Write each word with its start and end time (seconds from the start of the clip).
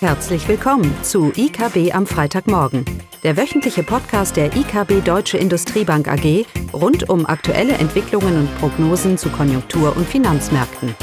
Herzlich 0.00 0.46
willkommen 0.46 0.94
zu 1.02 1.32
IKB 1.34 1.94
am 1.94 2.06
Freitagmorgen, 2.06 2.84
der 3.22 3.38
wöchentliche 3.38 3.82
Podcast 3.82 4.36
der 4.36 4.54
IKB 4.54 5.02
Deutsche 5.02 5.38
Industriebank 5.38 6.06
AG 6.06 6.44
rund 6.74 7.08
um 7.08 7.24
aktuelle 7.24 7.72
Entwicklungen 7.72 8.40
und 8.40 8.58
Prognosen 8.58 9.16
zu 9.16 9.30
Konjunktur- 9.30 9.96
und 9.96 10.06
Finanzmärkten. 10.06 10.94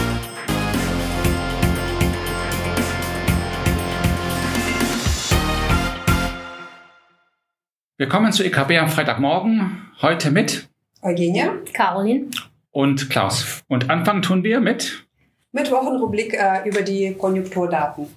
Willkommen 7.98 8.32
zu 8.32 8.46
IKB 8.46 8.78
am 8.78 8.90
Freitagmorgen. 8.90 9.92
Heute 10.04 10.30
mit 10.30 10.70
Eugenia, 11.02 11.56
Caroline 11.74 12.28
und 12.70 13.10
Klaus. 13.10 13.64
Und 13.68 13.90
anfangen 13.90 14.22
tun 14.22 14.44
wir 14.44 14.60
mit 14.60 15.04
mit 15.52 15.72
Wochenrubrik 15.72 16.34
äh, 16.34 16.68
über 16.68 16.82
die 16.82 17.14
Konjunkturdaten. 17.14 18.08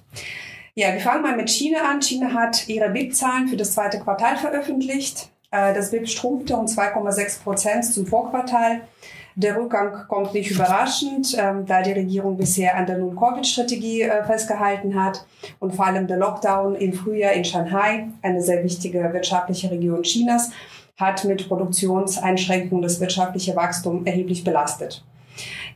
Ja, 0.79 0.93
wir 0.93 0.99
fangen 0.99 1.23
mal 1.23 1.35
mit 1.35 1.49
China 1.49 1.89
an. 1.89 2.03
China 2.03 2.35
hat 2.35 2.67
ihre 2.69 2.91
BIP-Zahlen 2.91 3.47
für 3.47 3.57
das 3.57 3.71
zweite 3.71 3.97
Quartal 3.97 4.37
veröffentlicht. 4.37 5.31
Äh, 5.49 5.73
das 5.73 5.89
BIP 5.89 6.07
schrumpfte 6.07 6.55
um 6.55 6.67
2,6 6.67 7.41
Prozent 7.41 7.83
zum 7.83 8.05
Vorquartal. 8.05 8.81
Der 9.33 9.57
Rückgang 9.57 10.07
kommt 10.07 10.35
nicht 10.35 10.51
überraschend, 10.51 11.35
ähm, 11.35 11.65
da 11.65 11.81
die 11.81 11.93
Regierung 11.93 12.37
bisher 12.37 12.77
an 12.77 12.85
der 12.85 12.99
Null-Covid-Strategie 12.99 14.03
äh, 14.03 14.23
festgehalten 14.23 15.03
hat 15.03 15.25
und 15.57 15.73
vor 15.73 15.87
allem 15.87 16.05
der 16.05 16.17
Lockdown 16.17 16.75
im 16.75 16.93
Frühjahr 16.93 17.33
in 17.33 17.43
Shanghai, 17.43 18.09
eine 18.21 18.43
sehr 18.43 18.63
wichtige 18.63 19.11
wirtschaftliche 19.13 19.71
Region 19.71 20.03
Chinas, 20.03 20.51
hat 20.95 21.25
mit 21.25 21.47
Produktionseinschränkungen 21.47 22.83
das 22.83 22.99
wirtschaftliche 22.99 23.55
Wachstum 23.55 24.05
erheblich 24.05 24.43
belastet. 24.43 25.03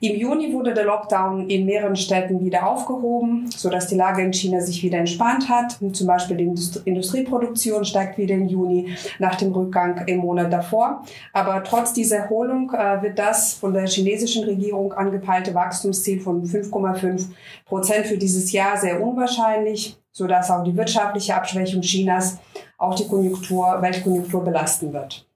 Im 0.03 0.15
Juni 0.15 0.51
wurde 0.51 0.73
der 0.73 0.85
Lockdown 0.85 1.47
in 1.47 1.67
mehreren 1.67 1.95
Städten 1.95 2.43
wieder 2.43 2.67
aufgehoben, 2.67 3.47
sodass 3.55 3.85
die 3.85 3.95
Lage 3.95 4.23
in 4.23 4.33
China 4.33 4.59
sich 4.59 4.81
wieder 4.81 4.97
entspannt 4.97 5.47
hat. 5.47 5.77
Zum 5.93 6.07
Beispiel 6.07 6.37
die 6.37 6.51
Industrieproduktion 6.85 7.85
steigt 7.85 8.17
wieder 8.17 8.33
im 8.33 8.47
Juni 8.47 8.95
nach 9.19 9.35
dem 9.35 9.51
Rückgang 9.51 10.03
im 10.07 10.17
Monat 10.17 10.51
davor. 10.51 11.03
Aber 11.33 11.63
trotz 11.63 11.93
dieser 11.93 12.17
Erholung 12.17 12.73
äh, 12.73 13.03
wird 13.03 13.19
das 13.19 13.53
von 13.53 13.75
der 13.75 13.85
chinesischen 13.85 14.43
Regierung 14.43 14.91
angepeilte 14.91 15.53
Wachstumsziel 15.53 16.19
von 16.19 16.43
5,5 16.43 17.27
Prozent 17.65 18.07
für 18.07 18.17
dieses 18.17 18.51
Jahr 18.51 18.77
sehr 18.77 19.03
unwahrscheinlich, 19.03 19.99
sodass 20.11 20.49
auch 20.49 20.63
die 20.63 20.75
wirtschaftliche 20.75 21.35
Abschwächung 21.35 21.81
Chinas 21.81 22.39
auch 22.79 22.95
die 22.95 23.07
Konjunktur, 23.07 23.79
Weltkonjunktur 23.79 24.43
belasten 24.43 24.93
wird. 24.93 25.27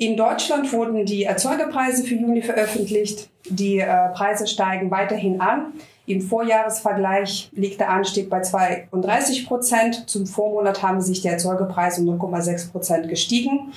In 0.00 0.16
Deutschland 0.16 0.72
wurden 0.72 1.04
die 1.04 1.24
Erzeugerpreise 1.24 2.04
für 2.04 2.14
Juni 2.14 2.40
veröffentlicht. 2.40 3.28
Die 3.50 3.80
äh, 3.80 4.08
Preise 4.14 4.46
steigen 4.46 4.90
weiterhin 4.90 5.42
an. 5.42 5.74
Im 6.06 6.22
Vorjahresvergleich 6.22 7.50
liegt 7.52 7.80
der 7.80 7.90
Anstieg 7.90 8.30
bei 8.30 8.40
32 8.40 9.46
Prozent. 9.46 10.08
Zum 10.08 10.26
Vormonat 10.26 10.82
haben 10.82 11.02
sich 11.02 11.20
die 11.20 11.28
Erzeugerpreise 11.28 12.00
um 12.00 12.18
0,6 12.18 12.72
Prozent 12.72 13.08
gestiegen. 13.10 13.74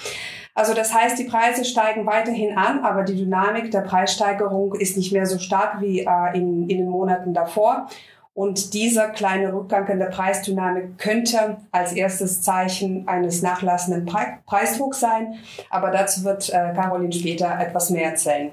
Also 0.54 0.74
das 0.74 0.94
heißt, 0.94 1.20
die 1.20 1.26
Preise 1.26 1.66
steigen 1.66 2.06
weiterhin 2.06 2.58
an, 2.58 2.86
aber 2.86 3.04
die 3.04 3.18
Dynamik 3.18 3.72
der 3.72 3.82
Preissteigerung 3.82 4.76
ist 4.76 4.96
nicht 4.96 5.12
mehr 5.12 5.26
so 5.26 5.40
stark 5.40 5.82
wie 5.82 6.06
äh, 6.08 6.38
in, 6.38 6.70
in 6.70 6.78
den 6.78 6.88
Monaten 6.88 7.34
davor. 7.34 7.90
Und 8.36 8.74
dieser 8.74 9.10
kleine 9.10 9.54
Rückgang 9.54 9.88
in 9.88 10.00
der 10.00 10.08
Preisdynamik 10.08 10.98
könnte 10.98 11.58
als 11.72 11.94
erstes 11.94 12.42
Zeichen 12.42 13.08
eines 13.08 13.44
nachlassenden 13.44 14.06
Pre 14.06 14.40
Preisdrucks 14.48 15.00
sein. 15.00 15.36
Aber 15.70 15.92
dazu 15.92 16.24
wird 16.24 16.50
äh, 16.50 16.74
Caroline 16.74 17.14
später 17.14 17.60
etwas 17.60 17.92
mehr 17.92 18.06
erzählen. 18.06 18.52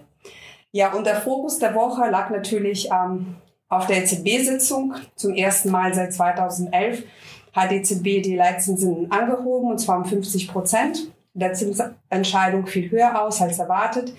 Ja, 0.73 0.93
und 0.93 1.07
der 1.07 1.21
Fokus 1.21 1.59
der 1.59 1.75
Woche 1.75 2.11
lag 2.11 2.29
natürlich 2.31 2.91
ähm, 2.91 3.37
auf 3.71 3.87
der 3.87 4.03
EZB-Sitzung. 4.03 4.95
Zum 5.17 5.35
ersten 5.35 5.71
Mal 5.71 5.95
seit 5.95 6.13
2011 6.13 7.05
hat 7.55 7.71
die 7.71 7.77
EZB 7.77 8.23
die 8.23 8.37
Leitzinsen 8.37 9.11
angehoben, 9.11 9.71
und 9.71 9.79
zwar 9.79 9.97
um 9.97 10.05
50 10.05 10.49
Prozent. 10.49 11.11
Der 11.33 11.55
Zinsentscheidung 11.55 12.67
fiel 12.67 12.91
höher 12.91 13.23
aus 13.23 13.41
als 13.41 13.59
erwartet. 13.59 14.13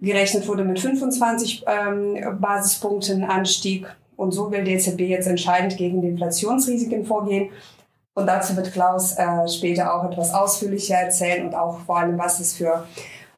Gerechnet 0.00 0.46
wurde 0.46 0.64
mit 0.64 0.80
25 0.80 1.64
ähm, 1.66 2.38
Basispunkten 2.40 3.24
Anstieg 3.24 3.86
und 4.16 4.32
so 4.32 4.50
will 4.50 4.64
die 4.64 4.72
EZB 4.72 5.00
jetzt 5.00 5.26
entscheidend 5.26 5.76
gegen 5.76 6.02
die 6.02 6.08
Inflationsrisiken 6.08 7.04
vorgehen. 7.04 7.50
Und 8.14 8.26
dazu 8.26 8.56
wird 8.56 8.72
Klaus 8.72 9.16
äh, 9.16 9.48
später 9.48 9.94
auch 9.94 10.10
etwas 10.10 10.34
ausführlicher 10.34 10.96
erzählen 10.96 11.46
und 11.46 11.54
auch 11.54 11.80
vor 11.80 11.98
allem, 11.98 12.18
was 12.18 12.40
es 12.40 12.54
für 12.54 12.86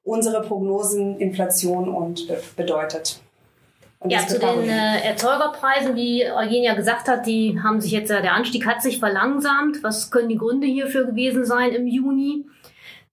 unsere 0.03 0.43
Prognosen, 0.43 1.19
Inflation 1.19 1.89
und 1.89 2.27
be 2.29 2.43
bedeutet. 2.57 3.21
Und 4.01 4.11
ja, 4.11 4.27
zu 4.27 4.39
den 4.39 4.69
äh, 4.69 5.01
Erzeugerpreisen, 5.01 5.97
wie 5.97 6.31
Eugenia 6.31 6.75
gesagt 6.75 7.09
hat, 7.09 7.27
die 7.27 7.59
haben 7.62 7.81
sich 7.81 7.93
jetzt, 7.93 8.11
äh, 8.11 8.21
der 8.21 8.35
Anstieg 8.35 8.67
hat 8.67 8.83
sich 8.83 8.99
verlangsamt. 8.99 9.83
Was 9.83 10.11
können 10.11 10.29
die 10.29 10.37
Gründe 10.37 10.67
hierfür 10.67 11.06
gewesen 11.06 11.47
sein 11.47 11.71
im 11.71 11.87
Juni? 11.87 12.45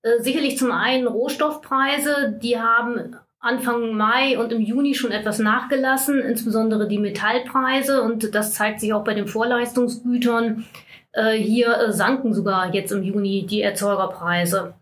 Äh, 0.01 0.21
sicherlich 0.21 0.57
zum 0.57 0.71
einen 0.71 1.07
Rohstoffpreise, 1.07 2.37
die 2.41 2.59
haben 2.59 3.15
Anfang 3.41 3.95
Mai 3.95 4.37
und 4.37 4.51
im 4.51 4.61
Juni 4.61 4.93
schon 4.93 5.11
etwas 5.11 5.39
nachgelassen, 5.39 6.19
insbesondere 6.19 6.87
die 6.87 6.99
Metallpreise. 6.99 8.03
Und 8.03 8.35
das 8.35 8.53
zeigt 8.53 8.79
sich 8.79 8.93
auch 8.93 9.03
bei 9.03 9.15
den 9.15 9.27
Vorleistungsgütern. 9.27 10.65
Äh, 11.11 11.33
hier 11.33 11.75
äh, 11.75 11.91
sanken 11.91 12.33
sogar 12.33 12.73
jetzt 12.73 12.91
im 12.91 13.01
Juni 13.01 13.45
die 13.47 13.61
Erzeugerpreise. 13.61 14.75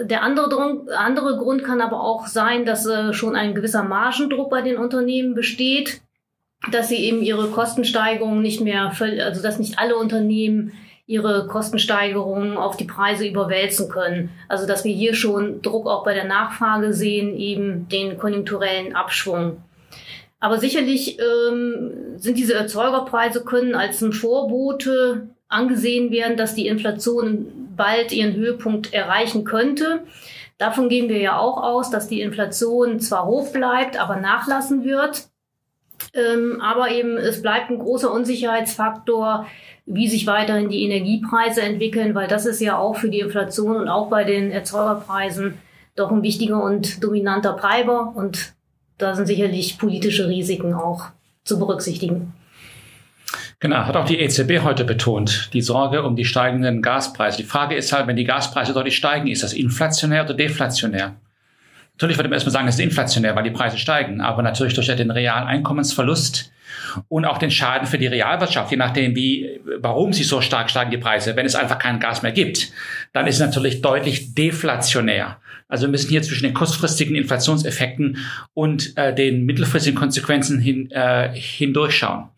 Der 0.00 0.22
andere, 0.22 0.86
andere 0.96 1.36
Grund 1.36 1.62
kann 1.62 1.80
aber 1.80 2.00
auch 2.00 2.26
sein, 2.26 2.64
dass 2.64 2.86
äh, 2.86 3.12
schon 3.12 3.36
ein 3.36 3.54
gewisser 3.54 3.84
Margendruck 3.84 4.50
bei 4.50 4.62
den 4.62 4.78
Unternehmen 4.78 5.34
besteht, 5.34 6.00
dass 6.72 6.88
sie 6.88 6.96
eben 6.96 7.22
ihre 7.22 7.48
Kostensteigerungen 7.48 8.40
nicht 8.40 8.62
mehr, 8.62 8.92
also 8.98 9.42
dass 9.42 9.58
nicht 9.58 9.78
alle 9.78 9.96
Unternehmen 9.96 10.72
ihre 11.06 11.46
Kostensteigerungen 11.46 12.56
auf 12.56 12.76
die 12.76 12.84
Preise 12.84 13.26
überwälzen 13.26 13.88
können. 13.88 14.30
Also 14.48 14.66
dass 14.66 14.84
wir 14.84 14.94
hier 14.94 15.14
schon 15.14 15.60
Druck 15.60 15.86
auch 15.86 16.04
bei 16.04 16.14
der 16.14 16.24
Nachfrage 16.24 16.92
sehen, 16.94 17.36
eben 17.36 17.88
den 17.88 18.16
konjunkturellen 18.18 18.94
Abschwung. 18.94 19.58
Aber 20.40 20.58
sicherlich 20.58 21.18
ähm, 21.18 22.16
sind 22.16 22.38
diese 22.38 22.54
Erzeugerpreise 22.54 23.44
können 23.44 23.74
als 23.74 24.02
ein 24.02 24.12
Vorbote 24.12 25.28
angesehen 25.48 26.10
werden, 26.10 26.36
dass 26.36 26.54
die 26.54 26.66
Inflation 26.66 27.70
bald 27.76 28.12
ihren 28.12 28.34
Höhepunkt 28.34 28.92
erreichen 28.92 29.44
könnte. 29.44 30.04
Davon 30.58 30.88
gehen 30.88 31.08
wir 31.08 31.18
ja 31.18 31.38
auch 31.38 31.62
aus, 31.62 31.90
dass 31.90 32.08
die 32.08 32.20
Inflation 32.20 33.00
zwar 33.00 33.26
hoch 33.26 33.52
bleibt, 33.52 33.98
aber 33.98 34.16
nachlassen 34.16 34.84
wird. 34.84 35.28
Ähm, 36.12 36.60
aber 36.60 36.90
eben 36.90 37.16
es 37.16 37.42
bleibt 37.42 37.70
ein 37.70 37.78
großer 37.78 38.12
Unsicherheitsfaktor, 38.12 39.46
wie 39.86 40.08
sich 40.08 40.26
weiterhin 40.26 40.70
die 40.70 40.84
Energiepreise 40.84 41.62
entwickeln, 41.62 42.14
weil 42.14 42.26
das 42.26 42.46
ist 42.46 42.60
ja 42.60 42.78
auch 42.78 42.96
für 42.96 43.10
die 43.10 43.20
Inflation 43.20 43.76
und 43.76 43.88
auch 43.88 44.08
bei 44.08 44.24
den 44.24 44.50
Erzeugerpreisen 44.50 45.58
doch 45.94 46.10
ein 46.10 46.22
wichtiger 46.22 46.62
und 46.62 47.02
dominanter 47.04 47.56
Treiber. 47.56 48.12
Und 48.16 48.54
da 48.98 49.14
sind 49.14 49.26
sicherlich 49.26 49.78
politische 49.78 50.28
Risiken 50.28 50.74
auch 50.74 51.06
zu 51.44 51.58
berücksichtigen. 51.58 52.32
Genau, 53.60 53.76
hat 53.86 53.96
auch 53.96 54.04
die 54.04 54.18
EZB 54.18 54.62
heute 54.62 54.84
betont, 54.84 55.50
die 55.52 55.62
Sorge 55.62 56.02
um 56.02 56.16
die 56.16 56.24
steigenden 56.24 56.82
Gaspreise. 56.82 57.36
Die 57.36 57.44
Frage 57.44 57.74
ist 57.74 57.92
halt, 57.92 58.06
wenn 58.06 58.16
die 58.16 58.24
Gaspreise 58.24 58.72
deutlich 58.72 58.96
steigen, 58.96 59.28
ist 59.28 59.42
das 59.42 59.52
inflationär 59.52 60.24
oder 60.24 60.34
deflationär? 60.34 61.14
Natürlich 61.92 62.18
würde 62.18 62.28
man 62.28 62.34
erstmal 62.34 62.52
sagen, 62.52 62.68
es 62.68 62.74
ist 62.74 62.80
inflationär, 62.80 63.36
weil 63.36 63.44
die 63.44 63.50
Preise 63.50 63.78
steigen, 63.78 64.20
aber 64.20 64.42
natürlich 64.42 64.74
durch 64.74 64.88
den 64.88 65.10
realen 65.10 65.46
Einkommensverlust 65.46 66.50
und 67.08 67.24
auch 67.24 67.38
den 67.38 67.50
Schaden 67.50 67.86
für 67.86 67.98
die 67.98 68.06
Realwirtschaft, 68.06 68.70
je 68.70 68.76
nachdem, 68.76 69.14
wie, 69.16 69.60
warum 69.78 70.12
sie 70.12 70.24
so 70.24 70.40
stark 70.40 70.70
steigen, 70.70 70.90
die 70.90 70.98
Preise. 70.98 71.36
Wenn 71.36 71.46
es 71.46 71.54
einfach 71.54 71.78
kein 71.78 72.00
Gas 72.00 72.22
mehr 72.22 72.32
gibt, 72.32 72.70
dann 73.12 73.26
ist 73.26 73.36
es 73.36 73.40
natürlich 73.40 73.82
deutlich 73.82 74.34
deflationär. 74.34 75.38
Also 75.68 75.86
wir 75.86 75.90
müssen 75.90 76.10
hier 76.10 76.22
zwischen 76.22 76.44
den 76.44 76.54
kurzfristigen 76.54 77.16
Inflationseffekten 77.16 78.18
und 78.52 78.96
äh, 78.96 79.14
den 79.14 79.44
mittelfristigen 79.44 79.98
Konsequenzen 79.98 80.60
hin, 80.60 80.90
äh, 80.90 81.30
hindurchschauen. 81.34 82.28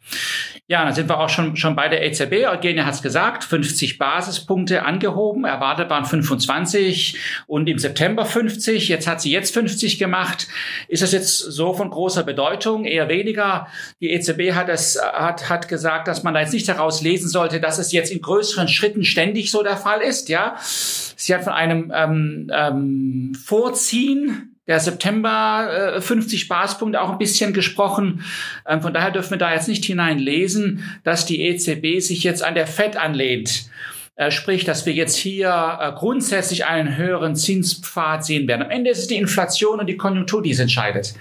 Ja, 0.68 0.84
dann 0.84 0.94
sind 0.94 1.08
wir 1.08 1.20
auch 1.20 1.28
schon, 1.28 1.56
schon 1.56 1.76
bei 1.76 1.88
der 1.88 2.04
EZB. 2.04 2.48
Eugenia 2.48 2.86
hat 2.86 2.94
es 2.94 3.02
gesagt, 3.02 3.44
50 3.44 3.98
Basispunkte 3.98 4.84
angehoben, 4.84 5.44
erwartet 5.44 5.90
waren 5.90 6.04
25 6.04 7.20
und 7.46 7.68
im 7.68 7.78
September 7.78 8.24
50. 8.24 8.88
Jetzt 8.88 9.06
hat 9.06 9.20
sie 9.20 9.30
jetzt 9.30 9.54
50 9.54 10.00
gemacht. 10.00 10.48
Ist 10.88 11.04
das 11.04 11.12
jetzt 11.12 11.38
so 11.38 11.72
von 11.72 11.90
großer 11.90 12.24
Bedeutung? 12.24 12.84
Eher 12.84 13.08
weniger. 13.08 13.68
Die 14.00 14.10
EZB 14.10 14.54
hat 14.54 14.68
es, 14.68 15.00
hat, 15.00 15.48
hat 15.48 15.68
gesagt, 15.68 16.08
dass 16.08 16.24
man 16.24 16.34
da 16.34 16.40
jetzt 16.40 16.52
nicht 16.52 16.68
daraus 16.68 17.00
lesen 17.00 17.28
sollte, 17.28 17.60
dass 17.60 17.78
es 17.78 17.92
jetzt 17.92 18.10
in 18.10 18.20
größeren 18.20 18.66
Schritten 18.66 19.04
ständig 19.04 19.52
so 19.52 19.62
der 19.62 19.76
Fall 19.76 20.00
ist, 20.00 20.28
ja. 20.28 20.56
Sie 20.58 21.32
hat 21.32 21.44
von 21.44 21.52
einem 21.52 21.92
ähm, 21.94 22.50
ähm, 22.52 23.38
Vorziehen 23.40 24.55
der 24.66 24.80
September 24.80 25.96
äh, 25.96 26.00
50 26.00 26.48
Basispunkte 26.48 27.00
auch 27.00 27.10
ein 27.10 27.18
bisschen 27.18 27.52
gesprochen. 27.52 28.24
Ähm, 28.66 28.82
von 28.82 28.92
daher 28.92 29.10
dürfen 29.10 29.32
wir 29.32 29.38
da 29.38 29.52
jetzt 29.52 29.68
nicht 29.68 29.84
hineinlesen, 29.84 30.82
dass 31.04 31.26
die 31.26 31.42
EZB 31.42 32.00
sich 32.00 32.24
jetzt 32.24 32.42
an 32.42 32.54
der 32.54 32.66
FED 32.66 32.96
anlehnt. 32.96 33.70
Äh, 34.16 34.30
sprich, 34.30 34.64
dass 34.64 34.86
wir 34.86 34.94
jetzt 34.94 35.16
hier 35.16 35.78
äh, 35.80 35.92
grundsätzlich 35.92 36.64
einen 36.64 36.96
höheren 36.96 37.36
Zinspfad 37.36 38.24
sehen 38.24 38.48
werden. 38.48 38.62
Am 38.62 38.70
Ende 38.70 38.90
ist 38.90 38.98
es 38.98 39.06
die 39.06 39.16
Inflation 39.16 39.78
und 39.78 39.86
die 39.86 39.96
Konjunktur, 39.96 40.42
die 40.42 40.50
es 40.50 40.58
entscheidet. 40.58 41.14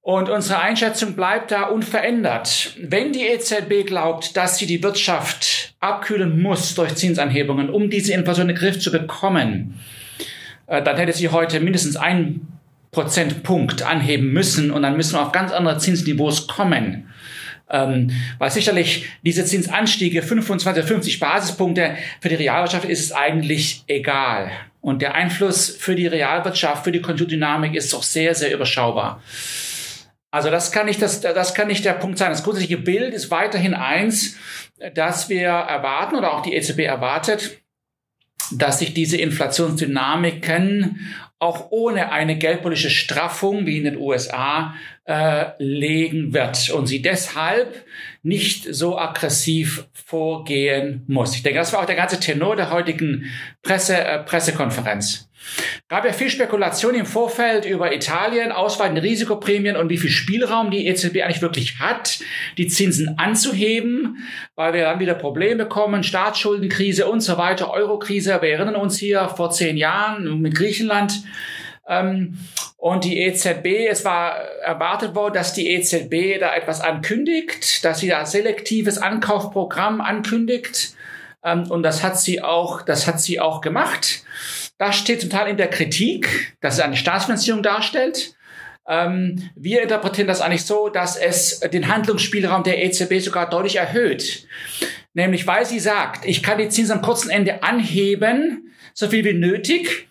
Und 0.00 0.28
unsere 0.28 0.60
Einschätzung 0.60 1.14
bleibt 1.14 1.50
da 1.50 1.64
unverändert. 1.64 2.74
Wenn 2.78 3.12
die 3.12 3.26
EZB 3.26 3.86
glaubt, 3.86 4.36
dass 4.36 4.58
sie 4.58 4.66
die 4.66 4.82
Wirtschaft 4.82 5.74
abkühlen 5.80 6.42
muss 6.42 6.74
durch 6.74 6.94
Zinsanhebungen, 6.94 7.70
um 7.70 7.88
diese 7.88 8.12
Inflation 8.12 8.50
in 8.50 8.54
den 8.54 8.60
Griff 8.60 8.78
zu 8.78 8.92
bekommen, 8.92 9.80
dann 10.66 10.96
hätte 10.96 11.12
sie 11.12 11.28
heute 11.28 11.60
mindestens 11.60 11.96
einen 11.96 12.54
Prozentpunkt 12.90 13.82
anheben 13.82 14.32
müssen 14.32 14.70
und 14.70 14.82
dann 14.82 14.96
müssen 14.96 15.14
wir 15.14 15.22
auf 15.22 15.32
ganz 15.32 15.52
andere 15.52 15.78
Zinsniveaus 15.78 16.46
kommen. 16.46 17.10
Ähm, 17.70 18.10
weil 18.38 18.50
sicherlich 18.50 19.08
diese 19.22 19.44
Zinsanstiege 19.44 20.22
25, 20.22 20.84
50 20.84 21.18
Basispunkte 21.18 21.96
für 22.20 22.28
die 22.28 22.34
Realwirtschaft 22.36 22.84
ist 22.84 23.00
es 23.00 23.12
eigentlich 23.12 23.84
egal. 23.88 24.50
Und 24.80 25.00
der 25.00 25.14
Einfluss 25.14 25.70
für 25.70 25.94
die 25.94 26.06
Realwirtschaft, 26.06 26.84
für 26.84 26.92
die 26.92 27.00
Konjunkturdynamik 27.00 27.74
ist 27.74 27.92
doch 27.92 28.02
sehr, 28.02 28.34
sehr 28.34 28.52
überschaubar. 28.52 29.22
Also 30.30 30.50
das 30.50 30.72
kann 30.72 30.86
nicht, 30.86 31.00
das, 31.00 31.20
das 31.20 31.54
kann 31.54 31.68
nicht 31.68 31.84
der 31.84 31.94
Punkt 31.94 32.18
sein. 32.18 32.30
Das 32.30 32.42
grundsätzliche 32.42 32.76
Bild 32.76 33.14
ist 33.14 33.30
weiterhin 33.30 33.72
eins, 33.72 34.36
dass 34.94 35.28
wir 35.28 35.48
erwarten 35.48 36.16
oder 36.16 36.34
auch 36.34 36.42
die 36.42 36.54
EZB 36.54 36.80
erwartet, 36.80 37.63
dass 38.58 38.78
sich 38.78 38.94
diese 38.94 39.16
Inflationsdynamiken 39.16 41.00
auch 41.38 41.70
ohne 41.70 42.10
eine 42.10 42.38
geldpolitische 42.38 42.90
Straffung 42.90 43.66
wie 43.66 43.76
in 43.76 43.84
den 43.84 43.98
USA 43.98 44.74
äh, 45.04 45.46
legen 45.58 46.32
wird 46.32 46.70
und 46.70 46.86
sie 46.86 47.02
deshalb 47.02 47.84
nicht 48.22 48.74
so 48.74 48.98
aggressiv 48.98 49.86
vorgehen 49.92 51.02
muss. 51.06 51.34
Ich 51.36 51.42
denke, 51.42 51.58
das 51.58 51.72
war 51.72 51.82
auch 51.82 51.86
der 51.86 51.96
ganze 51.96 52.18
Tenor 52.18 52.56
der 52.56 52.70
heutigen 52.70 53.30
Presse, 53.62 53.96
äh, 53.96 54.20
Pressekonferenz. 54.20 55.28
Gab 55.88 56.04
ja 56.04 56.12
viel 56.12 56.30
Spekulation 56.30 56.94
im 56.94 57.06
Vorfeld 57.06 57.64
über 57.64 57.94
Italien, 57.94 58.52
ausweitende 58.52 59.02
Risikoprämien 59.02 59.76
und 59.76 59.88
wie 59.90 59.98
viel 59.98 60.10
Spielraum 60.10 60.70
die 60.70 60.86
EZB 60.86 61.22
eigentlich 61.22 61.42
wirklich 61.42 61.78
hat, 61.78 62.20
die 62.58 62.68
Zinsen 62.68 63.18
anzuheben, 63.18 64.18
weil 64.54 64.72
wir 64.72 64.82
dann 64.82 65.00
wieder 65.00 65.14
Probleme 65.14 65.64
bekommen, 65.64 66.02
Staatsschuldenkrise 66.02 67.06
und 67.06 67.20
so 67.20 67.38
weiter, 67.38 67.70
Eurokrise. 67.70 68.38
Wir 68.40 68.50
erinnern 68.50 68.76
uns 68.76 68.98
hier 68.98 69.28
vor 69.28 69.50
zehn 69.50 69.76
Jahren 69.76 70.40
mit 70.40 70.54
Griechenland. 70.54 71.22
Ähm, 71.86 72.38
und 72.76 73.04
die 73.04 73.18
EZB, 73.18 73.88
es 73.88 74.04
war 74.04 74.36
erwartet 74.62 75.14
worden, 75.14 75.34
dass 75.34 75.54
die 75.54 75.70
EZB 75.70 76.38
da 76.40 76.54
etwas 76.54 76.80
ankündigt, 76.80 77.84
dass 77.84 78.00
sie 78.00 78.08
da 78.08 78.26
selektives 78.26 78.98
Ankaufprogramm 78.98 80.00
ankündigt. 80.00 80.94
Ähm, 81.42 81.70
und 81.70 81.82
das 81.82 82.02
hat 82.02 82.18
sie 82.18 82.42
auch, 82.42 82.82
das 82.82 83.06
hat 83.06 83.20
sie 83.20 83.40
auch 83.40 83.60
gemacht. 83.60 84.24
Das 84.86 84.96
steht 84.96 85.22
zum 85.22 85.30
Teil 85.30 85.48
in 85.48 85.56
der 85.56 85.70
Kritik, 85.70 86.54
dass 86.60 86.74
es 86.74 86.80
eine 86.80 86.94
Staatsfinanzierung 86.94 87.62
darstellt. 87.62 88.34
Ähm, 88.86 89.50
wir 89.56 89.80
interpretieren 89.80 90.28
das 90.28 90.42
eigentlich 90.42 90.66
so, 90.66 90.90
dass 90.90 91.16
es 91.16 91.60
den 91.60 91.88
Handlungsspielraum 91.88 92.64
der 92.64 92.84
EZB 92.84 93.20
sogar 93.20 93.48
deutlich 93.48 93.76
erhöht. 93.76 94.46
Nämlich 95.14 95.46
weil 95.46 95.64
sie 95.64 95.80
sagt, 95.80 96.26
ich 96.26 96.42
kann 96.42 96.58
die 96.58 96.68
Zinsen 96.68 96.98
am 96.98 97.02
kurzen 97.02 97.30
Ende 97.30 97.62
anheben, 97.62 98.74
so 98.92 99.08
viel 99.08 99.24
wie 99.24 99.32
nötig. 99.32 100.06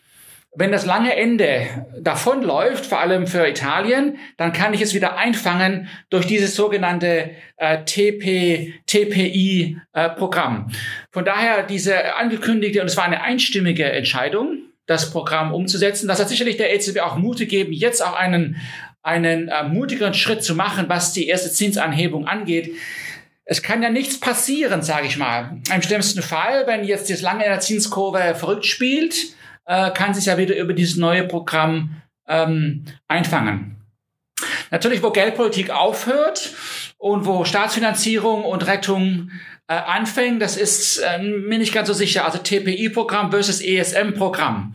Wenn 0.56 0.72
das 0.72 0.86
lange 0.86 1.16
Ende 1.16 1.68
davonläuft, 2.00 2.86
vor 2.86 3.00
allem 3.00 3.26
für 3.26 3.48
Italien, 3.48 4.20
dann 4.38 4.54
kann 4.54 4.76
ich 4.76 4.82
es 4.82 4.94
wieder 4.94 5.18
einfangen 5.18 5.90
durch 6.12 6.28
dieses 6.28 6.56
sogenannte 6.56 7.32
äh, 7.58 7.84
TP, 7.86 8.74
TPI-Programm. 8.86 10.68
Äh, 10.70 10.74
Von 11.12 11.26
daher 11.26 11.64
diese 11.64 12.16
angekündigte, 12.16 12.82
und 12.82 12.88
es 12.88 12.98
war 12.98 13.06
eine 13.06 13.24
einstimmige 13.24 13.86
Entscheidung, 13.86 14.60
das 14.86 15.10
Programm 15.10 15.54
umzusetzen. 15.54 16.08
Das 16.08 16.20
hat 16.20 16.30
sicherlich 16.30 16.58
der 16.58 16.74
EZB 16.76 17.00
auch 17.00 17.18
Mut 17.18 17.38
gegeben, 17.40 17.74
jetzt 17.74 18.06
auch 18.06 18.14
einen, 18.14 18.58
einen 19.02 19.48
äh, 19.48 19.64
mutigeren 19.64 20.14
Schritt 20.14 20.44
zu 20.44 20.54
machen, 20.54 20.86
was 20.88 21.14
die 21.14 21.28
erste 21.28 21.52
Zinsanhebung 21.52 22.28
angeht. 22.28 22.76
Es 23.46 23.64
kann 23.64 23.82
ja 23.82 23.90
nichts 23.90 24.20
passieren, 24.20 24.84
sage 24.84 25.08
ich 25.08 25.18
mal. 25.18 25.58
Im 25.74 25.82
schlimmsten 25.82 26.22
Fall, 26.22 26.68
wenn 26.68 26.84
jetzt 26.84 27.10
das 27.10 27.22
lange 27.22 27.44
in 27.44 27.50
der 27.50 27.60
Zinskurve 27.60 28.36
verrückt 28.36 28.66
spielt, 28.66 29.34
äh, 29.66 29.92
kann 29.92 30.14
sich 30.14 30.26
ja 30.26 30.38
wieder 30.38 30.56
über 30.58 30.74
dieses 30.74 30.98
neue 30.98 31.24
Programm 31.24 32.02
ähm, 32.28 32.86
einfangen. 33.08 33.78
Natürlich, 34.72 35.04
wo 35.04 35.12
Geldpolitik 35.12 35.70
aufhört 35.70 36.52
und 36.98 37.26
wo 37.26 37.46
Staatsfinanzierung 37.46 38.44
und 38.44 38.66
Rettung 38.68 39.30
äh, 39.68 39.74
anfängt, 39.74 40.42
das 40.42 40.58
ist 40.58 40.98
äh, 40.98 41.20
mir 41.20 41.58
nicht 41.58 41.74
ganz 41.74 41.88
so 41.88 41.94
sicher. 41.94 42.26
Also 42.26 42.40
TPI-Programm 42.40 43.32
versus 43.32 43.62
ESM-Programm. 43.62 44.74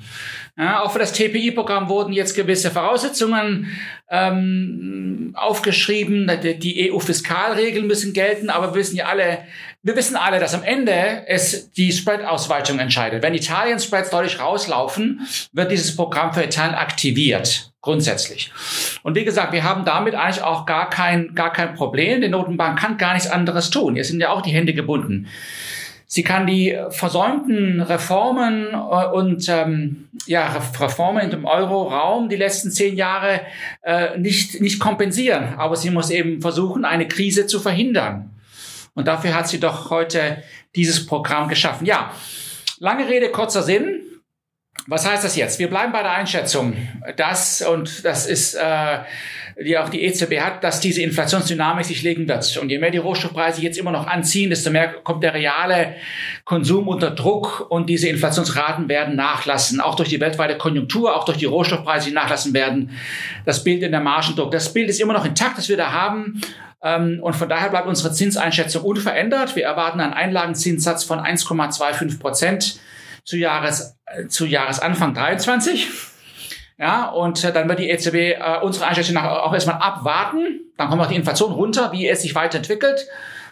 Ja, 0.57 0.83
auch 0.83 0.91
für 0.91 0.99
das 0.99 1.13
TPI-Programm 1.13 1.89
wurden 1.89 2.13
jetzt 2.13 2.35
gewisse 2.35 2.73
Voraussetzungen 2.73 3.69
ähm, 4.11 5.33
aufgeschrieben. 5.35 6.29
Die 6.43 6.91
EU-Fiskalregeln 6.91 7.87
müssen 7.87 8.13
gelten, 8.13 8.51
aber 8.51 8.73
wir 8.73 8.81
wissen 8.81 8.97
ja 8.97 9.07
alle, 9.07 9.39
wir 9.83 9.97
wissen 9.97 10.17
alle, 10.17 10.41
dass 10.41 10.55
am 10.55 10.65
Ende 10.65 11.25
es 11.27 11.71
die 11.73 11.93
Spread-Ausweitung 11.93 12.81
entscheidet. 12.81 13.23
Wenn 13.23 13.35
Italien 13.35 13.79
Spreads 13.79 14.11
deutlich 14.11 14.41
rauslaufen, 14.41 15.21
wird 15.53 15.71
dieses 15.71 15.95
Programm 15.95 16.33
für 16.35 16.43
Italien 16.43 16.75
aktiviert. 16.75 17.73
Grundsätzlich. 17.81 18.51
Und 19.05 19.15
wie 19.15 19.25
gesagt, 19.25 19.53
wir 19.53 19.63
haben 19.63 19.85
damit 19.85 20.17
eigentlich 20.17 20.43
auch 20.43 20.67
gar 20.67 20.91
kein, 20.91 21.35
gar 21.35 21.53
kein 21.53 21.75
Problem. 21.75 22.21
Die 22.21 22.29
Notenbank 22.29 22.79
kann 22.79 22.99
gar 22.99 23.15
nichts 23.15 23.31
anderes 23.31 23.71
tun. 23.71 23.95
Hier 23.95 24.05
sind 24.05 24.21
ja 24.21 24.31
auch 24.31 24.43
die 24.43 24.51
Hände 24.51 24.75
gebunden. 24.75 25.29
Sie 26.11 26.25
kann 26.25 26.47
die 26.47 26.77
versäumten 26.89 27.81
Reformen 27.81 28.69
äh, 28.73 29.07
und 29.13 29.49
ähm, 29.49 30.09
ja, 30.27 30.61
Reformen 30.81 31.31
dem 31.31 31.45
Euro-Raum 31.45 32.29
die 32.29 32.37
letzten 32.37 32.71
zehn 32.73 32.97
Jahre 32.97 33.43
äh, 33.83 34.19
nicht, 34.19 34.61
nicht 34.61 34.81
kompensieren. 34.81 35.55
Aber 35.57 35.77
sie 35.77 35.91
muss 35.91 36.11
eben 36.11 36.41
versuchen, 36.41 36.85
eine 36.85 37.07
Krise 37.07 37.47
zu 37.47 37.61
verhindern. 37.61 38.31
Und 38.99 39.07
dafür 39.07 39.33
hat 39.33 39.49
sie 39.49 39.61
doch 39.61 39.91
heute 39.91 40.43
dieses 40.75 41.07
Programm 41.07 41.49
geschaffen. 41.49 41.87
Ja, 41.87 42.13
lange 42.81 43.09
Rede, 43.09 43.31
kurzer 43.31 43.63
Sinn. 43.63 44.03
Was 44.89 45.09
heißt 45.09 45.23
das 45.23 45.37
jetzt? 45.37 45.61
Wir 45.61 45.71
bleiben 45.71 45.93
bei 45.93 46.03
der 46.03 46.11
Einschätzung, 46.11 46.77
dass, 47.17 47.63
und 47.63 48.05
das 48.05 48.27
ist 48.27 48.55
äh, 48.55 48.99
die 49.65 49.79
auch 49.79 49.89
die 49.89 50.03
EZB 50.03 50.41
hat, 50.41 50.65
dass 50.65 50.81
diese 50.81 51.01
Inflationsdynamik 51.03 51.85
sich 51.85 52.03
legen 52.03 52.27
wird. 52.27 52.57
Und 52.57 52.71
je 52.71 52.79
mehr 52.79 52.91
die 52.91 52.99
Rohstoffpreise 52.99 53.63
jetzt 53.63 53.79
immer 53.79 53.93
noch 53.93 54.09
anziehen, 54.09 54.51
desto 54.51 54.71
mehr 54.71 54.89
kommt 54.89 55.23
der 55.23 55.35
reale 55.35 55.95
Konsum 56.45 56.89
unter 56.89 57.13
Druck 57.13 57.67
und 57.69 57.89
diese 57.89 58.09
Inflationsraten 58.09 58.89
werden 58.89 59.15
nachlassen. 59.15 59.81
Auch 59.81 59.95
durch 59.95 60.09
die 60.09 60.21
weltweite 60.21 60.59
Konjunktur, 60.59 61.15
auch 61.15 61.25
durch 61.25 61.39
die 61.39 61.45
Rohstoffpreise, 61.45 62.09
die 62.09 62.15
nachlassen 62.15 62.53
werden. 62.53 62.91
Das 63.45 63.63
Bild 63.63 63.85
in 63.85 63.93
der 63.93 64.01
Margendruck. 64.01 64.51
Das 64.51 64.73
Bild 64.73 64.91
ist 64.91 65.01
immer 65.01 65.13
noch 65.13 65.25
intakt, 65.25 65.57
das 65.57 65.69
wir 65.69 65.77
da 65.77 65.93
haben. 65.93 66.41
Ähm, 66.83 67.21
und 67.23 67.35
von 67.35 67.49
daher 67.49 67.71
bleibt 67.71 67.87
unsere 67.87 68.13
Zinseinschätzung 68.13 68.83
unverändert. 68.83 69.57
Wir 69.57 69.65
erwarten 69.65 70.01
einen 70.01 70.13
Einlagenzinssatz 70.15 71.05
von 71.05 71.19
1,25 71.19 72.21
Prozent 72.21 72.81
zu, 73.25 73.37
Jahres, 73.37 73.97
äh, 74.07 74.27
zu 74.27 74.47
Jahresanfang 74.47 75.15
23. 75.15 75.89
Ja, 76.79 77.07
und 77.07 77.43
äh, 77.43 77.53
dann 77.53 77.69
wird 77.69 77.81
die 77.81 77.91
EZB 77.91 78.15
äh, 78.15 78.61
unsere 78.63 78.87
Einschätzung 78.87 79.17
auch 79.17 79.53
erstmal 79.53 79.77
abwarten. 79.77 80.61
Dann 80.77 80.89
kommt 80.89 81.03
auch 81.03 81.09
die 81.09 81.17
Inflation 81.17 81.53
runter, 81.53 81.91
wie 81.93 82.09
es 82.09 82.23
sich 82.23 82.35
weiterentwickelt 82.35 83.07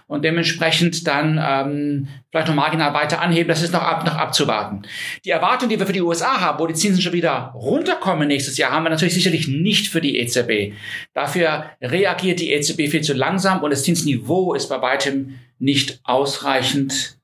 und 0.08 0.25
dementsprechend 0.25 1.06
dann 1.06 1.40
ähm, 1.42 2.08
vielleicht 2.30 2.48
noch 2.48 2.54
marginal 2.54 2.94
weiter 2.94 3.20
anheben. 3.20 3.48
Das 3.48 3.62
ist 3.62 3.72
noch, 3.72 3.82
ab, 3.82 4.06
noch 4.06 4.14
abzuwarten. 4.14 4.82
Die 5.25 5.30
Erwartung, 5.30 5.68
die 5.68 5.78
wir 5.78 5.86
für 5.86 5.92
die 5.92 6.02
USA 6.02 6.40
haben, 6.40 6.58
wo 6.60 6.66
die 6.66 6.75
Zinsen 6.75 7.02
schon 7.02 7.12
wieder 7.12 7.52
runterkommen 7.54 8.28
nächstes 8.28 8.56
Jahr, 8.56 8.70
haben 8.70 8.84
wir 8.84 8.90
natürlich 8.90 9.14
sicherlich 9.14 9.48
nicht 9.48 9.88
für 9.88 10.00
die 10.00 10.18
EZB. 10.18 10.75
Dafür 11.12 11.64
reagiert 11.82 12.40
die 12.40 12.52
EZB 12.52 12.88
viel 12.88 13.02
zu 13.02 13.14
langsam 13.14 13.62
und 13.62 13.70
das 13.70 13.82
Zinsniveau 13.82 14.54
ist 14.54 14.68
bei 14.68 14.80
weitem 14.80 15.38
nicht 15.58 16.00
ausreichend 16.04 17.18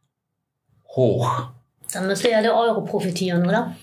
hoch. 0.88 1.48
Dann 1.92 2.06
müsste 2.06 2.30
ja 2.30 2.42
der 2.42 2.56
Euro 2.56 2.82
profitieren, 2.82 3.46
oder? 3.46 3.76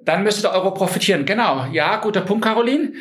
Dann 0.00 0.24
müsste 0.24 0.42
der 0.42 0.52
Euro 0.52 0.72
profitieren, 0.72 1.24
genau. 1.24 1.66
Ja, 1.72 1.96
guter 1.96 2.22
Punkt, 2.22 2.44
Caroline. 2.44 2.92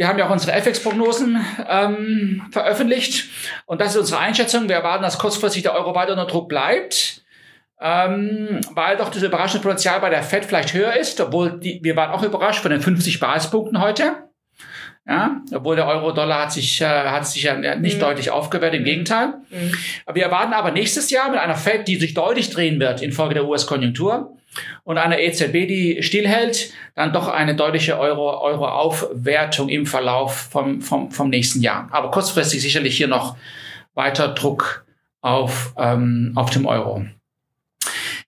Wir 0.00 0.08
haben 0.08 0.18
ja 0.18 0.26
auch 0.26 0.30
unsere 0.30 0.52
FX-Prognosen 0.52 1.44
ähm, 1.68 2.40
veröffentlicht 2.52 3.28
und 3.66 3.82
das 3.82 3.90
ist 3.90 3.98
unsere 3.98 4.18
Einschätzung. 4.18 4.66
Wir 4.66 4.76
erwarten, 4.76 5.02
dass 5.02 5.18
kurzfristig 5.18 5.62
der 5.62 5.74
Euro 5.74 5.94
weiter 5.94 6.12
unter 6.12 6.24
Druck 6.24 6.48
bleibt, 6.48 7.22
ähm, 7.82 8.62
weil 8.72 8.96
doch 8.96 9.10
das 9.10 9.22
überraschende 9.22 9.62
Potenzial 9.62 10.00
bei 10.00 10.08
der 10.08 10.22
Fed 10.22 10.46
vielleicht 10.46 10.72
höher 10.72 10.96
ist, 10.96 11.20
obwohl 11.20 11.60
die, 11.60 11.80
wir 11.82 11.96
waren 11.96 12.12
auch 12.12 12.22
überrascht 12.22 12.62
von 12.62 12.70
den 12.70 12.80
50 12.80 13.20
Basispunkten 13.20 13.78
heute. 13.78 14.14
Ja, 15.06 15.42
obwohl 15.52 15.76
der 15.76 15.86
Euro-Dollar 15.86 16.44
hat 16.44 16.52
sich, 16.52 16.80
äh, 16.80 16.86
hat 16.86 17.26
sich 17.26 17.42
ja 17.42 17.76
nicht 17.76 17.96
mhm. 17.96 18.00
deutlich 18.00 18.30
aufgewertet, 18.30 18.78
im 18.78 18.86
Gegenteil. 18.86 19.34
Mhm. 19.50 19.74
Wir 20.14 20.24
erwarten 20.24 20.54
aber 20.54 20.70
nächstes 20.70 21.10
Jahr 21.10 21.30
mit 21.30 21.40
einer 21.40 21.56
Fed, 21.56 21.86
die 21.88 21.96
sich 21.96 22.14
deutlich 22.14 22.48
drehen 22.48 22.80
wird 22.80 23.02
infolge 23.02 23.34
der 23.34 23.44
US-Konjunktur 23.46 24.34
und 24.84 24.98
einer 24.98 25.18
EZB, 25.18 25.66
die 25.66 26.02
stillhält, 26.02 26.72
dann 26.94 27.12
doch 27.12 27.28
eine 27.28 27.54
deutliche 27.54 27.98
Euro, 27.98 28.40
Euro-Aufwertung 28.40 29.68
im 29.68 29.86
Verlauf 29.86 30.48
vom, 30.50 30.82
vom, 30.82 31.10
vom 31.10 31.30
nächsten 31.30 31.60
Jahr. 31.60 31.88
Aber 31.92 32.10
kurzfristig 32.10 32.60
sicherlich 32.60 32.96
hier 32.96 33.08
noch 33.08 33.36
weiter 33.94 34.28
Druck 34.28 34.84
auf, 35.20 35.74
ähm, 35.78 36.32
auf 36.34 36.50
dem 36.50 36.66
Euro. 36.66 37.04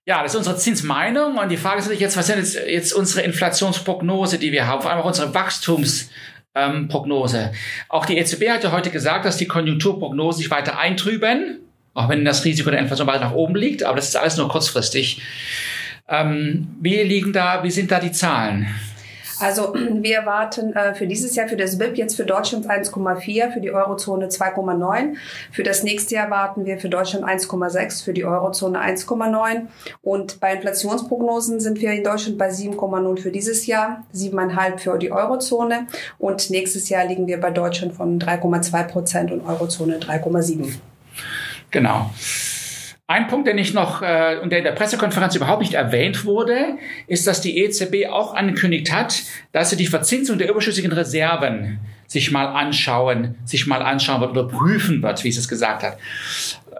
Ja, 0.05 0.21
das 0.21 0.33
ist 0.33 0.37
unsere 0.37 0.57
Zinsmeinung. 0.57 1.37
Und 1.37 1.49
die 1.49 1.57
Frage 1.57 1.79
ist 1.79 1.85
natürlich 1.85 2.01
jetzt, 2.01 2.17
was 2.17 2.27
sind 2.27 2.37
jetzt, 2.37 2.55
jetzt 2.55 2.93
unsere 2.93 3.25
Inflationsprognose, 3.25 4.37
die 4.37 4.51
wir 4.51 4.67
haben, 4.67 4.81
vor 4.81 4.91
allem 4.91 5.01
auch 5.01 5.05
unsere 5.05 5.33
Wachstums- 5.33 6.09
ähm, 6.55 6.87
Prognose. 6.87 7.51
Auch 7.89 8.05
die 8.05 8.17
EZB 8.17 8.49
hat 8.49 8.63
ja 8.63 8.71
heute 8.71 8.91
gesagt, 8.91 9.25
dass 9.25 9.37
die 9.37 9.47
Konjunkturprognosen 9.47 10.41
sich 10.41 10.51
weiter 10.51 10.77
eintrüben, 10.77 11.59
auch 11.93 12.09
wenn 12.09 12.25
das 12.25 12.45
Risiko 12.45 12.69
der 12.69 12.79
Inflation 12.79 13.07
weiter 13.07 13.25
nach 13.25 13.33
oben 13.33 13.55
liegt, 13.55 13.83
aber 13.83 13.95
das 13.95 14.09
ist 14.09 14.15
alles 14.15 14.37
nur 14.37 14.49
kurzfristig. 14.49 15.21
Ähm, 16.07 16.75
wie 16.81 17.01
liegen 17.01 17.33
da, 17.33 17.63
wie 17.63 17.71
sind 17.71 17.91
da 17.91 17.99
die 17.99 18.11
Zahlen? 18.11 18.67
Also 19.39 19.73
wir 20.01 20.17
erwarten 20.17 20.73
äh, 20.73 20.95
für 20.95 21.07
dieses 21.07 21.35
Jahr 21.35 21.47
für 21.47 21.57
das 21.57 21.77
BIP 21.77 21.97
jetzt 21.97 22.15
für 22.15 22.25
Deutschland 22.25 22.69
1,4, 22.69 23.51
für 23.51 23.59
die 23.59 23.71
Eurozone 23.71 24.27
2,9. 24.27 25.15
Für 25.51 25.63
das 25.63 25.83
nächste 25.83 26.15
Jahr 26.15 26.29
warten 26.29 26.65
wir 26.65 26.77
für 26.77 26.89
Deutschland 26.89 27.25
1,6, 27.25 28.03
für 28.03 28.13
die 28.13 28.25
Eurozone 28.25 28.79
1,9. 28.79 29.67
Und 30.01 30.39
bei 30.39 30.53
Inflationsprognosen 30.53 31.59
sind 31.59 31.81
wir 31.81 31.91
in 31.91 32.03
Deutschland 32.03 32.37
bei 32.37 32.49
7,0 32.49 33.19
für 33.19 33.31
dieses 33.31 33.65
Jahr, 33.65 34.03
7,5 34.13 34.77
für 34.79 34.97
die 34.97 35.11
Eurozone. 35.11 35.87
Und 36.19 36.49
nächstes 36.49 36.89
Jahr 36.89 37.05
liegen 37.05 37.27
wir 37.27 37.39
bei 37.39 37.51
Deutschland 37.51 37.93
von 37.93 38.19
3,2 38.19 38.83
Prozent 38.87 39.31
und 39.31 39.45
Eurozone 39.45 39.99
3,7. 39.99 40.73
Genau. 41.71 42.11
Ein 43.13 43.27
Punkt, 43.27 43.45
der 43.45 43.53
nicht 43.53 43.75
noch 43.75 44.01
äh, 44.01 44.39
und 44.41 44.49
der 44.49 44.57
in 44.57 44.63
der 44.63 44.71
Pressekonferenz 44.71 45.35
überhaupt 45.35 45.61
nicht 45.61 45.75
erwähnt 45.75 46.25
wurde, 46.25 46.79
ist, 47.05 47.27
dass 47.27 47.41
die 47.41 47.59
EZB 47.59 48.07
auch 48.09 48.33
angekündigt 48.33 48.91
hat, 48.91 49.21
dass 49.51 49.69
sie 49.69 49.75
die 49.75 49.85
Verzinsung 49.85 50.39
der 50.39 50.49
überschüssigen 50.49 50.91
Reserven 50.91 51.77
sich 52.07 52.31
mal 52.31 52.47
anschauen, 52.47 53.35
sich 53.45 53.67
mal 53.67 53.83
anschauen 53.83 54.19
wird 54.21 54.31
oder 54.31 54.47
prüfen 54.47 55.03
wird, 55.03 55.23
wie 55.23 55.29
es 55.29 55.37
es 55.37 55.47
gesagt 55.47 55.83
hat. 55.83 55.99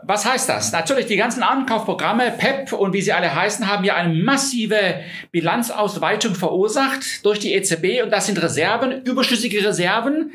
Was 0.01 0.25
heißt 0.25 0.49
das? 0.49 0.71
Natürlich, 0.71 1.05
die 1.05 1.17
ganzen 1.17 1.43
Ankaufprogramme, 1.43 2.33
PEP 2.35 2.73
und 2.73 2.93
wie 2.93 3.01
sie 3.01 3.13
alle 3.13 3.33
heißen, 3.33 3.67
haben 3.67 3.83
ja 3.83 3.93
eine 3.93 4.15
massive 4.15 5.01
Bilanzausweitung 5.31 6.33
verursacht 6.33 7.23
durch 7.23 7.37
die 7.37 7.53
EZB 7.53 8.01
und 8.03 8.09
das 8.09 8.25
sind 8.25 8.41
Reserven, 8.41 9.03
überschüssige 9.03 9.63
Reserven, 9.63 10.31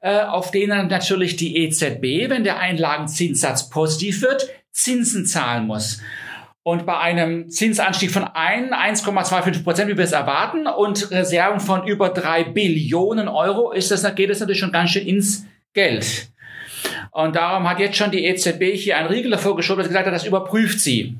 äh, 0.00 0.22
auf 0.22 0.50
denen 0.50 0.88
natürlich 0.88 1.36
die 1.36 1.56
EZB, 1.58 2.30
wenn 2.30 2.42
der 2.42 2.58
Einlagenzinssatz 2.58 3.70
positiv 3.70 4.22
wird, 4.22 4.50
Zinsen 4.76 5.24
zahlen 5.24 5.66
muss. 5.66 6.00
Und 6.62 6.84
bei 6.84 6.98
einem 6.98 7.48
Zinsanstieg 7.48 8.10
von 8.10 8.24
1, 8.24 8.72
1,25 9.04 9.64
Prozent, 9.64 9.90
wie 9.90 9.96
wir 9.96 10.04
es 10.04 10.12
erwarten, 10.12 10.66
und 10.66 11.10
Reserven 11.10 11.60
von 11.60 11.86
über 11.86 12.10
drei 12.10 12.44
Billionen 12.44 13.28
Euro, 13.28 13.72
ist 13.72 13.90
das, 13.90 14.02
geht 14.14 14.30
es 14.30 14.40
natürlich 14.40 14.60
schon 14.60 14.72
ganz 14.72 14.90
schön 14.90 15.06
ins 15.06 15.46
Geld. 15.72 16.28
Und 17.12 17.36
darum 17.36 17.68
hat 17.68 17.78
jetzt 17.78 17.96
schon 17.96 18.10
die 18.10 18.24
EZB 18.24 18.74
hier 18.74 18.98
einen 18.98 19.08
Riegel 19.08 19.30
davor 19.30 19.56
geschoben, 19.56 19.78
dass 19.78 19.88
gesagt 19.88 20.06
hat, 20.06 20.14
das 20.14 20.26
überprüft 20.26 20.80
sie. 20.80 21.16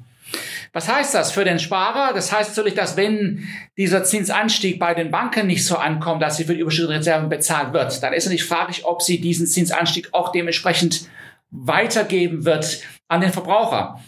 Was 0.73 0.89
heißt 0.89 1.15
das 1.15 1.33
für 1.33 1.45
den 1.45 1.59
Sparer? 1.59 2.13
Das 2.13 2.33
heißt 2.33 2.51
natürlich, 2.51 2.75
dass 2.75 2.97
wenn 2.97 3.49
dieser 3.79 4.05
Zinsanstieg 4.05 4.79
bei 4.79 4.93
den 4.93 5.11
Banken 5.11 5.47
nicht 5.47 5.65
so 5.65 5.77
ankommt, 5.77 6.23
dass 6.23 6.37
sie 6.37 6.45
für 6.45 6.55
die 6.55 6.61
überschüssigen 6.61 6.97
Reserven 6.97 7.31
bezahlt 7.31 7.73
wird, 7.73 8.03
dann 8.03 8.13
ist 8.13 8.27
natürlich 8.27 8.45
fraglich, 8.45 8.85
ob 8.85 9.01
sie 9.01 9.21
diesen 9.21 9.47
Zinsanstieg 9.47 10.09
auch 10.13 10.33
dementsprechend 10.33 11.09
weitergeben 11.51 12.45
wird 12.45 12.83
an 13.09 13.21
den 13.21 13.33
Verbraucher. 13.33 14.01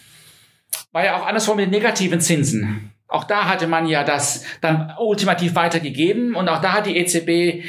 War 0.92 1.04
ja 1.04 1.16
auch 1.16 1.26
andersrum 1.26 1.56
mit 1.56 1.66
den 1.66 1.70
negativen 1.70 2.20
Zinsen. 2.20 2.92
Auch 3.08 3.24
da 3.24 3.46
hatte 3.46 3.66
man 3.66 3.86
ja 3.86 4.04
das 4.04 4.44
dann 4.60 4.92
ultimativ 4.98 5.54
weitergegeben 5.54 6.34
und 6.34 6.48
auch 6.48 6.60
da 6.60 6.74
hat 6.74 6.86
die 6.86 6.96
EZB 6.96 7.64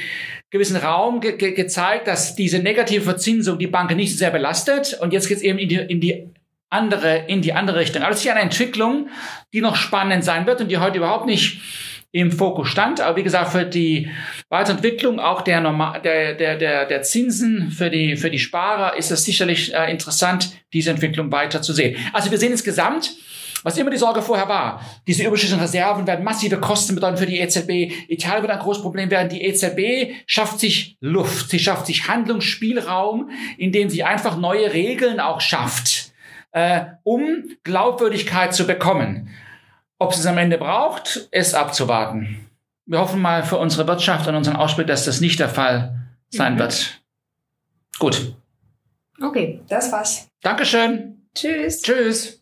gewissen 0.49 0.75
Raum 0.75 1.21
ge 1.21 1.38
ge 1.38 1.53
gezeigt, 1.53 2.07
dass 2.07 2.35
diese 2.35 2.59
negative 2.59 3.03
Verzinsung 3.03 3.57
die 3.57 3.67
Banken 3.67 3.95
nicht 3.95 4.17
sehr 4.17 4.31
belastet 4.31 4.97
und 4.99 5.13
jetzt 5.13 5.27
geht 5.27 5.38
es 5.38 5.43
eben 5.43 5.59
in 5.59 5.69
die, 5.69 5.75
in 5.75 6.01
die 6.01 6.27
andere 6.69 7.25
in 7.27 7.41
die 7.41 7.53
andere 7.53 7.79
Richtung. 7.79 8.01
Aber 8.03 8.11
es 8.11 8.19
ist 8.19 8.25
ja 8.25 8.33
eine 8.33 8.41
Entwicklung, 8.41 9.09
die 9.53 9.61
noch 9.61 9.75
spannend 9.75 10.23
sein 10.23 10.45
wird 10.45 10.59
und 10.59 10.69
die 10.69 10.77
heute 10.77 10.97
überhaupt 10.97 11.25
nicht 11.25 11.61
im 12.11 12.31
Fokus 12.31 12.67
stand. 12.69 13.01
Aber 13.01 13.17
wie 13.17 13.23
gesagt, 13.23 13.51
für 13.51 13.65
die 13.65 14.09
Weiterentwicklung 14.49 15.19
auch 15.19 15.41
der, 15.41 15.61
Normal 15.61 16.01
der, 16.01 16.33
der, 16.33 16.57
der, 16.57 16.85
der 16.85 17.01
Zinsen 17.03 17.71
für 17.71 17.89
die, 17.89 18.15
für 18.15 18.31
die 18.31 18.39
Sparer 18.39 18.97
ist 18.97 19.11
es 19.11 19.25
sicherlich 19.25 19.73
äh, 19.73 19.91
interessant, 19.91 20.51
diese 20.73 20.89
Entwicklung 20.89 21.31
weiter 21.31 21.61
zu 21.61 21.73
sehen. 21.73 21.97
Also 22.13 22.31
wir 22.31 22.37
sehen 22.37 22.51
insgesamt, 22.51 23.15
was 23.63 23.77
immer 23.77 23.91
die 23.91 23.97
Sorge 23.97 24.21
vorher 24.21 24.47
war, 24.47 24.81
diese 25.05 25.23
überschüssigen 25.23 25.59
Reserven 25.59 26.07
werden 26.07 26.23
massive 26.23 26.59
Kosten 26.59 26.95
bedeuten 26.95 27.17
für 27.17 27.25
die 27.25 27.39
EZB. 27.39 27.91
Italien 28.07 28.43
wird 28.43 28.53
ein 28.53 28.59
großes 28.59 28.81
Problem 28.81 29.11
werden. 29.11 29.29
Die 29.29 29.43
EZB 29.43 30.13
schafft 30.25 30.59
sich 30.59 30.97
Luft, 31.01 31.49
sie 31.49 31.59
schafft 31.59 31.85
sich 31.85 32.07
Handlungsspielraum, 32.07 33.29
indem 33.57 33.89
sie 33.89 34.03
einfach 34.03 34.37
neue 34.37 34.73
Regeln 34.73 35.19
auch 35.19 35.41
schafft, 35.41 36.11
äh, 36.53 36.85
um 37.03 37.43
Glaubwürdigkeit 37.63 38.53
zu 38.55 38.65
bekommen. 38.65 39.29
Ob 40.01 40.13
es 40.13 40.19
es 40.19 40.25
am 40.25 40.37
Ende 40.37 40.57
braucht, 40.57 41.27
ist 41.31 41.53
abzuwarten. 41.53 42.49
Wir 42.85 42.99
hoffen 42.99 43.21
mal 43.21 43.43
für 43.43 43.57
unsere 43.57 43.85
Wirtschaft 43.85 44.27
und 44.29 44.35
unseren 44.35 44.55
Ausblick, 44.55 44.87
dass 44.87 45.03
das 45.03 45.19
nicht 45.19 45.39
der 45.39 45.49
Fall 45.49 45.99
sein 46.29 46.55
mhm. 46.55 46.59
wird. 46.59 47.01
Gut. 47.99 48.33
Okay, 49.21 49.59
das 49.67 49.91
war's. 49.91 50.27
Dankeschön. 50.41 51.27
Tschüss. 51.35 51.81
Tschüss. 51.81 52.41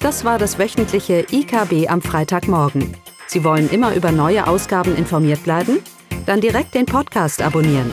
Das 0.00 0.24
war 0.24 0.38
das 0.38 0.58
wöchentliche 0.58 1.26
IKB 1.30 1.88
am 1.88 2.00
Freitagmorgen. 2.00 2.96
Sie 3.26 3.44
wollen 3.44 3.68
immer 3.68 3.94
über 3.94 4.12
neue 4.12 4.46
Ausgaben 4.46 4.96
informiert 4.96 5.44
bleiben? 5.44 5.80
Dann 6.24 6.40
direkt 6.40 6.74
den 6.74 6.86
Podcast 6.86 7.42
abonnieren 7.42 7.92